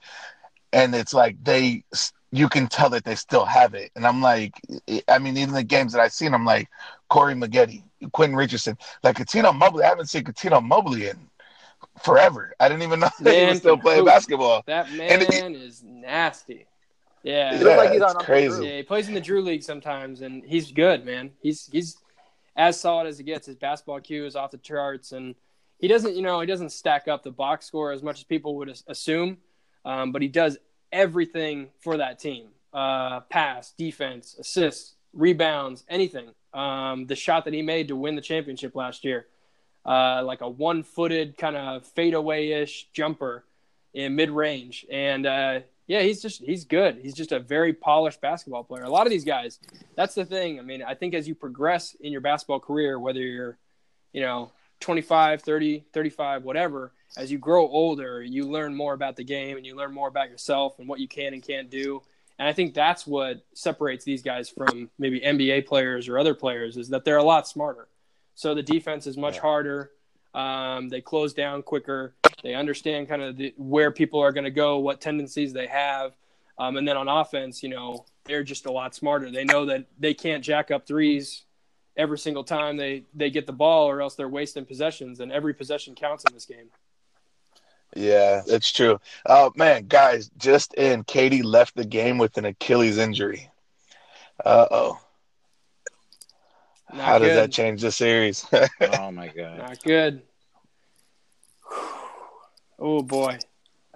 [0.72, 1.84] and it's like they,
[2.30, 3.90] you can tell that they still have it.
[3.96, 4.60] And I'm like,
[5.08, 6.68] I mean, even the games that I've seen, I'm like
[7.08, 9.84] Corey Maggette, Quentin Richardson, like Cuttino Mobley.
[9.84, 11.16] I haven't seen Cuttino Mobley in
[12.02, 12.54] forever.
[12.60, 14.08] I didn't even know that he was still can playing hoop.
[14.08, 14.62] basketball.
[14.66, 16.66] That And man is nasty.
[17.22, 17.56] Yeah.
[17.56, 18.66] He looks like he's on crazy.
[18.66, 21.30] Yeah, he plays in the Drew League sometimes, and he's good, man.
[21.42, 21.96] He's he's
[22.56, 23.46] as solid as it gets.
[23.46, 25.34] His basketball Q is off the charts, and
[25.78, 28.56] he doesn't, you know, he doesn't stack up the box score as much as people
[28.56, 29.38] would assume,
[29.84, 30.58] um, but he does
[30.92, 36.30] everything for that team: uh, pass, defense, assists, rebounds, anything.
[36.54, 39.26] Um, the shot that he made to win the championship last year,
[39.84, 43.44] uh, like a one-footed kind of fadeaway-ish jumper
[43.92, 46.98] in mid-range, and uh, yeah, he's just he's good.
[47.02, 48.84] He's just a very polished basketball player.
[48.84, 49.58] A lot of these guys,
[49.96, 50.58] that's the thing.
[50.58, 53.58] I mean, I think as you progress in your basketball career, whether you're,
[54.12, 59.24] you know, 25, 30, 35, whatever, as you grow older, you learn more about the
[59.24, 62.02] game and you learn more about yourself and what you can and can't do.
[62.38, 66.76] And I think that's what separates these guys from maybe NBA players or other players
[66.76, 67.88] is that they're a lot smarter.
[68.34, 69.40] So the defense is much Yeah.
[69.42, 69.90] harder.
[70.34, 72.14] Um, they close down quicker.
[72.44, 76.14] They understand kind of the, where people are going to go, what tendencies they have.
[76.58, 79.30] Um, and then on offense, you know, they're just a lot smarter.
[79.30, 81.44] They know that they can't jack up threes
[81.96, 85.18] every single time they, they get the ball or else they're wasting possessions.
[85.18, 86.70] And every possession counts in this game.
[87.98, 89.00] Yeah, that's true.
[89.26, 93.50] Oh man, guys, just in, Katie left the game with an Achilles injury.
[94.44, 95.00] Uh oh.
[96.92, 98.46] Not How does that change the series?
[98.80, 99.58] oh my god.
[99.58, 100.22] Not good.
[102.78, 103.38] Oh boy,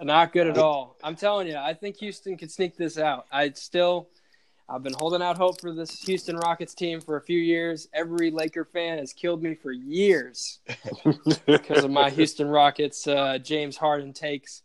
[0.01, 0.97] not good at all.
[1.01, 3.25] I'm telling you, I think Houston could sneak this out.
[3.31, 4.09] I'd still,
[4.69, 7.87] I've been holding out hope for this Houston Rockets team for a few years.
[7.93, 10.59] Every Laker fan has killed me for years
[11.45, 14.61] because of my Houston Rockets uh, James Harden takes,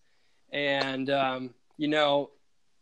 [0.52, 2.30] and um, you know,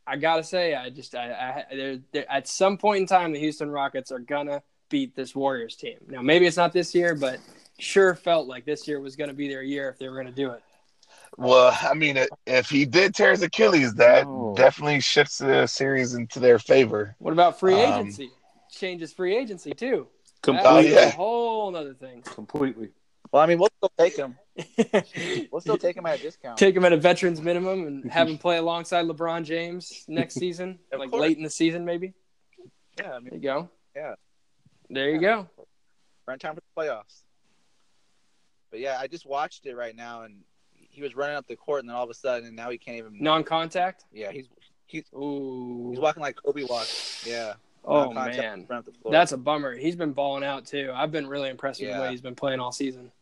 [0.07, 3.41] I gotta say, I just, I, I they're, they're, at some point in time, the
[3.41, 5.99] Houston Rockets are gonna beat this Warriors team.
[6.09, 7.41] Now, maybe it's not this year, but
[7.79, 10.33] sure felt like this year was to be their year if they were going to
[10.33, 10.63] do it.
[11.37, 14.55] Well, I mean, if he did tear his Achilles, that No.
[14.57, 17.15] definitely shifts the series into their favor.
[17.19, 18.31] What about free Um, agency?
[18.71, 20.09] Changes free agency too.
[20.43, 20.69] Completely.
[20.97, 21.07] Oh, yeah.
[21.09, 22.23] a whole other thing.
[22.23, 22.91] Completely.
[23.33, 24.39] Well, I mean, we'll still take him.
[25.51, 26.59] We'll still take him at a discount.
[26.59, 30.79] Take him at a veterans minimum and have him play alongside LeBron James next season,
[30.97, 31.21] like course.
[31.21, 32.15] late in the season, maybe.
[32.99, 33.71] yeah, I There you go.
[33.95, 34.15] Yeah.
[34.89, 35.49] There you go.
[36.27, 37.23] right time for the playoffs.
[38.71, 40.43] But yeah, I just watched it right now, and
[40.97, 42.79] he was running up the court, and then all of a sudden, and now he
[42.79, 43.19] can't even.
[43.21, 44.05] Non-contact.
[44.13, 44.49] Yeah, he's
[44.87, 45.91] he's Ooh.
[45.91, 47.25] he's walking like Kobe walks.
[47.27, 47.55] Yeah.
[47.85, 48.67] Oh man,
[49.09, 49.77] that's a bummer.
[49.77, 50.91] He's been balling out too.
[50.93, 53.13] I've been really impressed with the way he's been playing all season.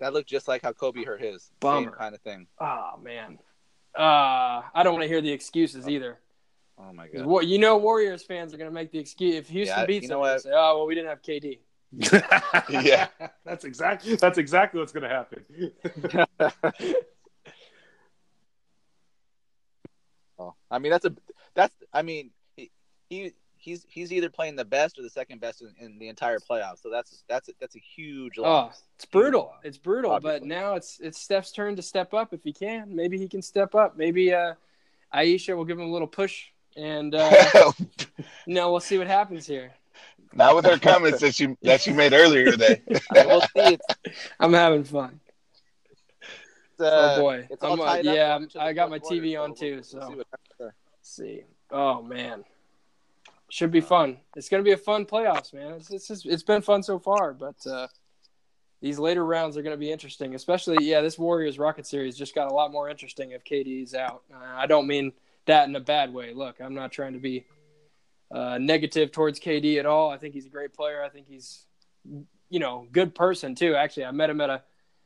[0.00, 1.50] that looked just like how Kobe hurt his.
[1.60, 1.86] Bummer.
[1.86, 2.46] Same kind of thing.
[2.60, 3.38] Oh man.
[3.96, 6.18] Uh, I don't want to hear the excuses either.
[6.78, 7.26] Oh my god.
[7.26, 10.02] What you know, Warriors fans are going to make the excuse if Houston Yeah, beats
[10.04, 10.18] you them.
[10.20, 10.38] know they'll?
[10.38, 11.58] Say, oh well, we didn't have KD.
[11.90, 13.08] Yeah.
[13.44, 16.94] that's exactly that's exactly what's going to happen.
[20.38, 21.12] Oh, I mean that's a
[21.54, 22.70] that's I mean he,
[23.08, 26.38] he he's he's either playing the best or the second best in, in the entire
[26.38, 26.80] playoffs.
[26.82, 28.82] So that's that's a, that's a huge Oh, loss.
[28.94, 29.52] it's brutal.
[29.64, 30.18] It's brutal.
[30.20, 32.94] But now it's it's Steph's turn to step up if he can.
[32.94, 33.96] Maybe he can step up.
[33.96, 34.54] Maybe uh,
[35.12, 36.46] Ayesha will give him a little push,
[36.76, 37.72] and uh,
[38.46, 39.72] no, we'll see what happens here.
[40.34, 42.82] Not with her comments that she that she made earlier today.
[43.14, 43.78] we'll see.
[44.38, 45.20] I'm having fun.
[46.80, 49.40] uh, oh boy, it's I'm, uh, tied yeah, going I got my fourth quarter, TV
[49.42, 49.74] on we'll- too.
[49.74, 50.74] we'll So see what happens there.
[50.96, 51.42] Let's see.
[51.70, 52.44] Oh man,
[53.50, 54.18] should be fun.
[54.36, 55.72] It's gonna be a fun playoffs, man.
[55.72, 57.88] It's it's, just, it's been fun so far, but uh,
[58.80, 60.34] these later rounds are gonna be interesting.
[60.34, 64.22] Especially, yeah, this Warriors Rocket series just got a lot more interesting if KD's out.
[64.32, 65.12] Uh, I don't mean
[65.46, 66.32] that in a bad way.
[66.32, 67.44] Look, I'm not trying to be
[68.30, 70.10] uh, negative towards KD at all.
[70.10, 71.02] I think he's a great player.
[71.02, 71.64] I think he's
[72.50, 73.74] you know good person too.
[73.74, 74.62] Actually, I met him at a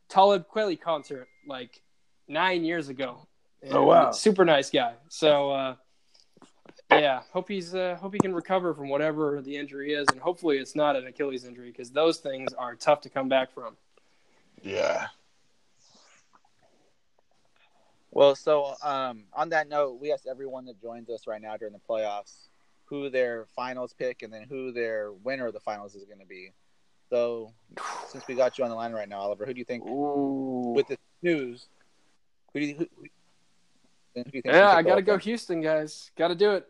[0.08, 1.80] Talib Kweli concert like
[2.28, 3.26] nine years ago.
[3.70, 4.10] Oh, wow.
[4.10, 4.94] super nice guy.
[5.08, 5.50] So.
[5.50, 5.74] Uh,
[6.90, 10.58] yeah, hope he's uh, hope he can recover from whatever the injury is, and hopefully
[10.58, 13.78] it's not an Achilles injury because those things are tough to come back from.
[14.62, 15.06] Yeah.
[18.10, 21.72] Well, so um, on that note, we asked everyone that joins us right now during
[21.72, 22.48] the playoffs
[22.92, 26.26] who their finals pick and then who their winner of the finals is going to
[26.26, 26.52] be.
[27.08, 27.50] So,
[28.08, 30.74] since we got you on the line right now, Oliver, who do you think Ooh.
[30.76, 31.68] with the news?
[32.52, 32.86] Who do you, who,
[34.14, 35.20] who do you think Yeah, I got to go there?
[35.20, 36.10] Houston, guys.
[36.18, 36.66] Got to do it.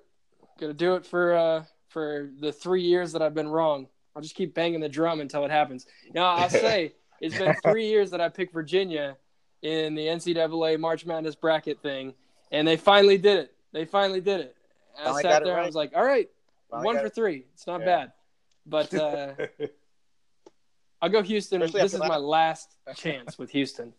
[0.60, 3.88] Got to do it for uh, for the three years that I've been wrong.
[4.14, 5.86] I'll just keep banging the drum until it happens.
[6.14, 9.16] Now I'll say it's been three years that I picked Virginia
[9.62, 12.14] in the NCAA March Madness bracket thing,
[12.52, 13.54] and they finally did it.
[13.72, 14.56] They finally did it.
[14.98, 16.28] I Finally sat there and I was like, all right,
[16.70, 17.14] Finally one for it.
[17.14, 17.46] three.
[17.54, 17.86] It's not Yeah.
[17.86, 18.12] bad.
[18.66, 19.34] But uh,
[21.00, 21.62] I'll go Houston.
[21.62, 23.92] Especially This is my last chance with Houston.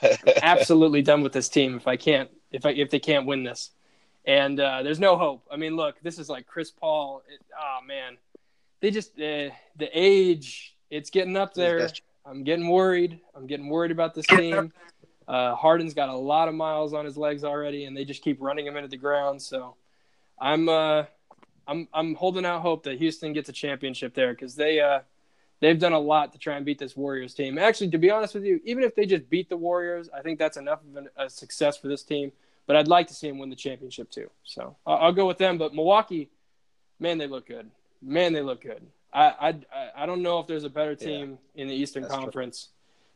[0.42, 1.76] Absolutely done with this team.
[1.76, 3.70] If I can't, if I if they can't win this,
[4.26, 5.46] and uh, there's no hope.
[5.50, 7.22] I mean, look, this is like Chris Paul.
[7.32, 8.18] It, oh man,
[8.80, 10.76] they just uh, the age.
[10.90, 11.88] It's getting up there.
[12.26, 13.20] I'm getting worried.
[13.34, 14.72] I'm getting worried about this team.
[15.26, 18.38] Uh, Harden's got a lot of miles on his legs already, and they just keep
[18.40, 19.40] running him into the ground.
[19.40, 19.76] So,
[20.40, 21.04] I'm uh,
[21.66, 25.00] I'm I'm holding out hope that Houston gets a championship there because they uh,
[25.60, 27.58] they've done a lot to try and beat this Warriors team.
[27.58, 30.38] Actually, to be honest with you, even if they just beat the Warriors, I think
[30.38, 32.32] that's enough of an, a success for this team.
[32.66, 34.30] But I'd like to see them win the championship too.
[34.44, 35.58] So I'll, I'll go with them.
[35.58, 36.30] But Milwaukee,
[36.98, 37.70] man, they look good.
[38.00, 38.86] Man, they look good.
[39.12, 42.22] I I I don't know if there's a better team in the Eastern That's true.
[42.24, 42.68] Conference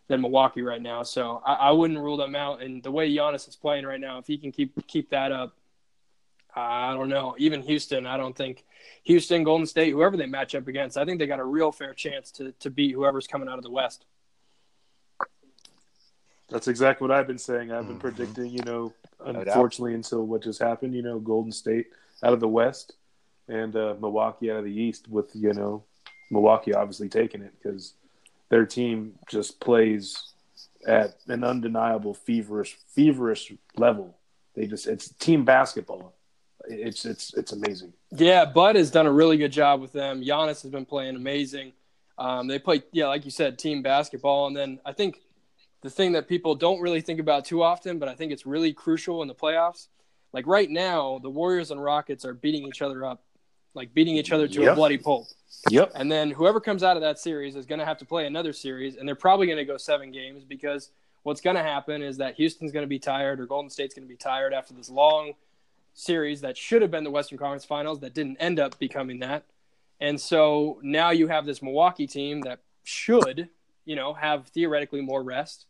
[0.09, 1.03] than Milwaukee right now.
[1.03, 2.63] So I, I wouldn't rule them out.
[2.63, 5.57] And the way Giannis is playing right now, if he can keep keep that up,
[6.57, 7.35] I don't know.
[7.39, 8.65] Even Houston, I don't think
[9.05, 11.95] Houston, Golden State, whoever they match up against, I think they got a real fair
[11.95, 14.05] chance to to beat whoever's coming out of the West.
[16.51, 17.73] That's exactly what I've been saying.
[17.73, 18.01] I've been Mhm.
[18.01, 19.37] predicting, you know, doubt.
[19.37, 21.87] unfortunately until what just happened, you know, Golden State
[22.23, 22.95] out of the West
[23.49, 25.83] and uh, Milwaukee out of the East, with, you know,
[26.31, 27.95] Milwaukee obviously taking it because
[28.51, 30.33] their team just plays
[30.87, 34.17] at an undeniable feverish, feverish level.
[34.55, 36.13] They just, it's team basketball.
[36.69, 37.93] It's, it's, it's amazing.
[38.11, 40.23] Yeah, Bud has done a really good job with them.
[40.23, 41.73] Giannis has been playing amazing.
[42.17, 44.47] Um, they play, yeah, like you said, team basketball.
[44.47, 45.21] And then I think
[45.83, 48.73] the thing that people don't really think about too often, but I think it's really
[48.73, 49.89] crucial in the playoffs.
[50.33, 53.23] Like right now, the Warriors and Rockets are beating each other up,
[53.75, 55.27] like beating each other to a bloody pulp.
[55.71, 55.93] Yep.
[55.95, 58.53] And then whoever comes out of that series is going to have to play another
[58.53, 60.91] series, and they're probably going to go seven games because
[61.23, 64.07] what's going to happen is that Houston's going to be tired or Golden State's going
[64.07, 65.35] to be tired after this long
[65.95, 69.45] series that should have been the Western Conference Finals that didn't end up becoming that.
[70.01, 73.49] And so now you have this Milwaukee team that should,
[73.85, 75.67] you know, have theoretically more rest.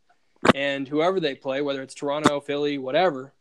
[0.55, 3.33] And whoever they play, whether it's Toronto, Philly, whatever,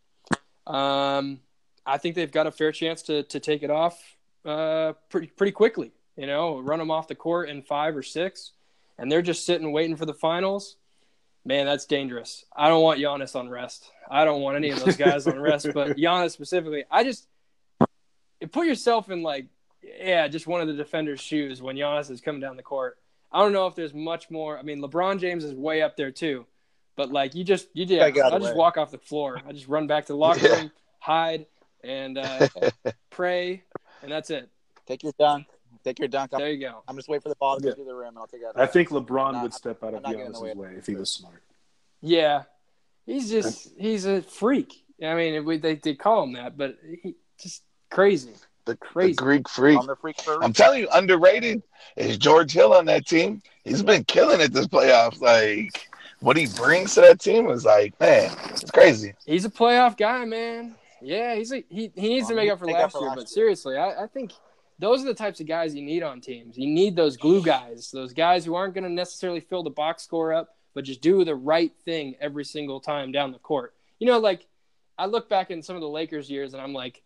[0.68, 1.40] um,
[1.86, 4.02] I think they've got a fair chance to to take it off
[4.46, 5.92] uh, pretty pretty quickly.
[6.16, 8.52] You know, run them off the court in five or six,
[8.98, 10.78] and they're just sitting waiting for the finals.
[11.46, 12.46] Man, that's dangerous.
[12.56, 13.92] I don't want Giannis on rest.
[14.10, 16.86] I don't want any of those guys on rest, but Giannis specifically.
[16.90, 17.28] I just
[18.52, 19.48] put yourself in like,
[19.82, 22.98] yeah, just one of the defenders' shoes when Giannis is coming down the court.
[23.32, 24.58] I don't know if there's much more.
[24.58, 26.46] I mean, LeBron James is way up there too,
[26.96, 29.00] but like you just you Gotta yeah, get out of I just walk off the
[29.00, 29.42] floor.
[29.46, 31.48] I just run back to the locker room, hide,
[31.84, 32.48] and uh,
[33.10, 33.64] pray,
[34.02, 34.50] and that's it.
[34.86, 35.48] Take your dunk.
[35.84, 36.32] Take your dunk.
[36.34, 36.84] I'm, There you go.
[36.88, 37.76] I'm just waiting for the ball to go Yeah.
[37.76, 38.48] through the rim, and I'll take it.
[38.56, 40.86] I think LeBron not- would step out I'm of not the Giannis's way way if
[40.86, 41.44] he was smart.
[42.02, 42.44] Yeah,
[43.06, 44.84] he's just he's a freak.
[45.04, 48.32] I mean, we, they they call him that, but he just crazy.
[48.66, 49.12] The, Crazy.
[49.12, 49.78] the Greek freak.
[49.78, 51.64] On the freak I'm telling you, underrated
[51.98, 53.42] is George Hill on that team.
[53.66, 55.20] He's been killing it this playoffs.
[55.20, 55.90] Like
[56.22, 59.16] what he brings to that team is like, man, it's crazy.
[59.26, 60.76] He's a playoff guy, man.
[61.02, 63.12] Yeah, he's a, he he needs to make up for make up last for year.
[63.16, 64.32] But seriously, I, I think
[64.80, 66.58] those are the types of guys you need on teams.
[66.58, 70.04] You need those glue guys, those guys who aren't going to necessarily fill the box
[70.04, 73.74] score up, but just do the right thing every single time down the court.
[74.00, 74.48] You know, like
[74.98, 77.02] I look back in some of the Lakers years, and I'm like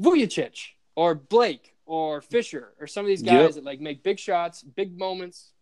[0.00, 0.58] Vujacic
[0.94, 3.52] or Blake or Fisher or some of these guys Yep.
[3.54, 5.52] that like make big shots, big moments.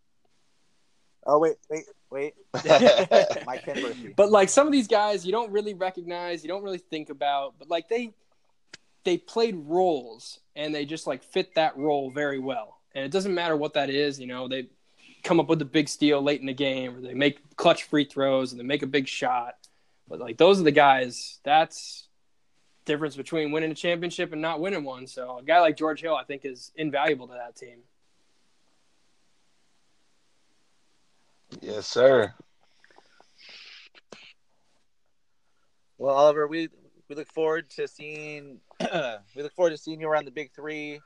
[1.26, 2.34] Oh wait, wait, wait.
[3.46, 3.66] Mike
[4.16, 7.54] But like some of these guys, you don't really recognize, you don't really think about,
[7.58, 8.12] but like they
[9.04, 12.78] they played roles and they just like fit that role very well.
[12.94, 14.68] And it doesn't matter what that is, you know, they
[15.22, 18.04] come up with a big steal late in the game or they make clutch free
[18.04, 19.54] throws and they make a big shot.
[20.08, 22.08] But like those are the guys, that's
[22.84, 25.06] difference between winning a championship and not winning one.
[25.06, 27.78] So a guy like George Hill I think is invaluable to that team.
[31.60, 32.32] yes, sir.
[35.98, 36.68] Well, Oliver, we
[37.14, 38.58] we look forward to seeing
[39.36, 41.00] we look forward to seeing you around the big three.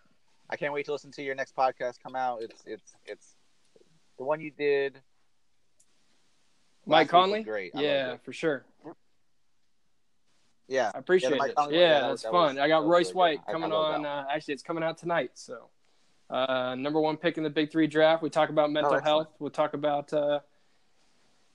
[0.51, 2.41] I can't wait to listen to your next podcast come out.
[2.43, 3.35] It's it's it's
[4.17, 5.01] the one you did.
[6.87, 7.43] Mike last week was Conley?
[7.43, 7.73] great.
[7.75, 8.65] I Yeah, for sure.
[10.69, 10.91] yeah.
[10.95, 11.55] I appreciate Yeah, it.
[11.55, 12.55] Conley Yeah, that was- that's that fun.
[12.57, 13.15] was- I got Royce really good.
[13.17, 14.07] White I coming on.
[14.07, 15.33] Uh, actually, it's coming out tonight.
[15.35, 15.69] So,
[16.31, 18.23] uh, number one pick in the Big Three draft.
[18.23, 19.05] We talk about mental excellent.
[19.07, 19.29] health.
[19.39, 20.41] We'll talk about uh,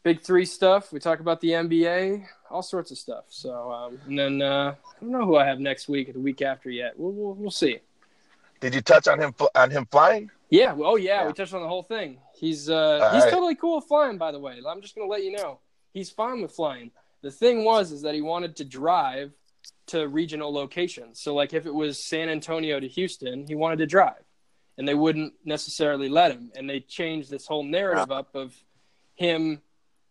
[0.03, 0.91] Big Three stuff.
[0.91, 3.25] We talk about the NBA, all sorts of stuff.
[3.29, 6.19] So, um, and then uh, I don't know who I have next week or the
[6.19, 6.93] week after yet.
[6.99, 7.79] We'll we'll, we'll see.
[8.59, 10.29] Did you touch on him on him flying?
[10.49, 10.75] Yeah.
[10.77, 11.27] Oh yeah, Yeah.
[11.27, 12.17] we touched on the whole thing.
[12.35, 13.31] He's uh, All he's right.
[13.31, 14.17] totally cool with flying.
[14.17, 15.59] By the way, I'm just gonna let you know
[15.93, 16.91] he's fine with flying.
[17.21, 19.31] The thing was is that he wanted to drive
[19.87, 21.19] to regional locations.
[21.21, 24.23] So like if it was San Antonio to Houston, he wanted to drive,
[24.77, 26.51] and they wouldn't necessarily let him.
[26.55, 28.53] And they changed this whole narrative up of
[29.15, 29.61] him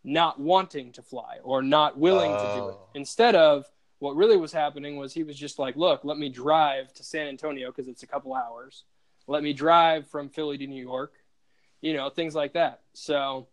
[0.04, 2.74] not wanting to fly or not willing to do it.
[2.74, 2.88] Oh.
[2.94, 3.66] Instead of
[3.98, 7.28] what really was happening was he was just like, look, let me drive to San
[7.28, 8.84] Antonio because it's a couple hours.
[9.28, 11.12] Let me drive from Philly to New York,
[11.80, 12.80] you know, things like that.
[12.94, 13.46] So,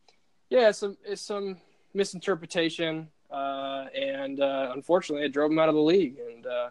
[0.49, 1.57] yeah, it's some it's some
[1.93, 6.17] misinterpretation, uh, and uh, unfortunately, it drove him out of the league.
[6.17, 6.69] And uh,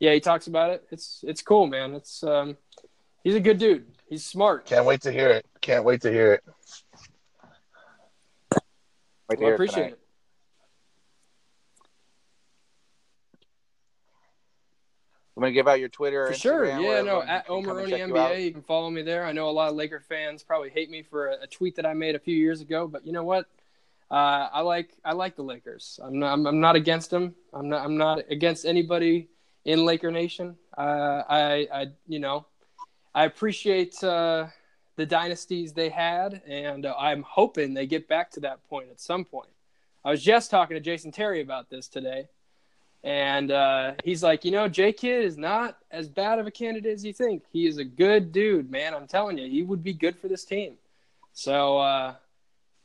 [0.00, 0.86] yeah, he talks about it.
[0.90, 1.92] It's it's cool, man.
[1.92, 2.56] It's um,
[3.22, 3.84] he's a good dude.
[4.08, 4.64] He's smart.
[4.64, 5.44] Can't wait to hear it.
[5.60, 6.44] Can't wait to hear it.
[9.28, 9.92] Wait Well, I appreciate tonight.
[9.92, 9.98] it.
[15.36, 16.26] I'm gonna give out your Twitter.
[16.26, 16.66] For or sure.
[16.66, 18.14] Instagram, Yeah, no, at can come and OMaroney check you.
[18.14, 19.24] NBA, you can follow me there.
[19.24, 21.86] I know a lot of Laker fans probably hate me for a, a tweet that
[21.86, 23.46] I made a few years ago, but you know what?
[24.10, 26.00] Uh, I like I like the Lakers.
[26.02, 27.36] I'm not I'm, I'm not against them.
[27.52, 29.28] I'm not I'm not against anybody
[29.64, 30.56] in Laker Nation.
[30.76, 32.46] Uh, I I you know
[33.14, 34.46] I appreciate uh,
[34.98, 39.00] the dynasties they had, and uh, I'm hoping they get back to that point at
[39.00, 39.48] some point.
[40.04, 42.26] I was just talking to Jason Terry about this today.
[43.04, 46.92] And uh, he's like, you know, J Kidd is not as bad of a candidate
[46.92, 47.44] as you think.
[47.52, 48.92] He is a good dude, man.
[48.92, 50.74] I'm telling you, he would be good for this team.
[51.32, 52.14] So uh,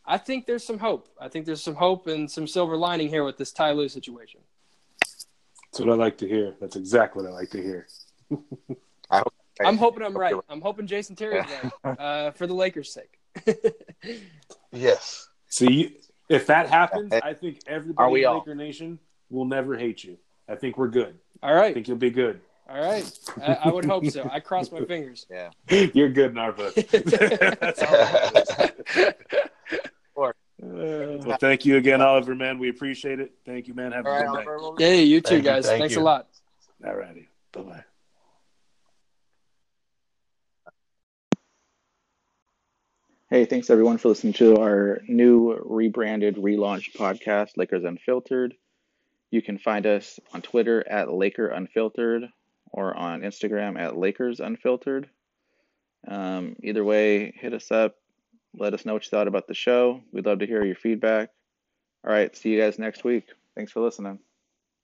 [0.06, 1.10] I think there's some hope.
[1.19, 4.41] I think there's some hope and some silver lining here with this Ty Lue situation.
[5.02, 6.54] That's what I like to hear.
[6.62, 7.88] That's exactly what I like to hear.
[9.63, 10.34] I'm hoping I'm right.
[10.50, 11.46] I'm hoping Jason Terry's
[11.84, 13.20] right uh, for the Lakers' sake.
[14.72, 15.28] Yes.
[15.50, 15.98] See,
[16.30, 18.39] if that happens, I think everybody we in all?
[18.39, 18.98] Laker Nation
[19.30, 20.18] will never hate you.
[20.50, 21.20] I think we're good.
[21.44, 21.70] All right.
[21.70, 22.42] I think you'll be good.
[22.68, 23.08] All right.
[23.39, 24.28] I, I would hope so.
[24.32, 25.28] I cross my fingers.
[25.30, 25.52] Yeah.
[25.94, 26.74] You're good in our book.
[26.76, 29.13] That's all.
[30.60, 32.58] Well, thank you again, Oliver, man.
[32.58, 33.34] We appreciate it.
[33.46, 33.92] Thank you, man.
[33.92, 34.48] Have a All right, good night.
[34.48, 35.66] Oliver, we'll- Hey, you too, Thank you, guys.
[35.68, 36.02] thank Thanks you.
[36.02, 36.28] a lot.
[36.86, 37.28] All righty.
[37.52, 37.84] Bye bye.
[43.34, 48.54] Hey, thanks everyone for listening to our new rebranded, relaunched podcast, Lakers Unfiltered.
[49.32, 52.30] You can find us on Twitter at Laker Unfiltered
[52.72, 55.10] or on Instagram at Lakers Unfiltered.
[56.07, 57.95] Um, either way, hit us up.
[58.55, 60.03] Let us know what you thought about the show.
[60.12, 61.30] We'd love to hear your feedback.
[62.05, 63.26] All right, see you guys next week.
[63.55, 64.20] Thanks for listening.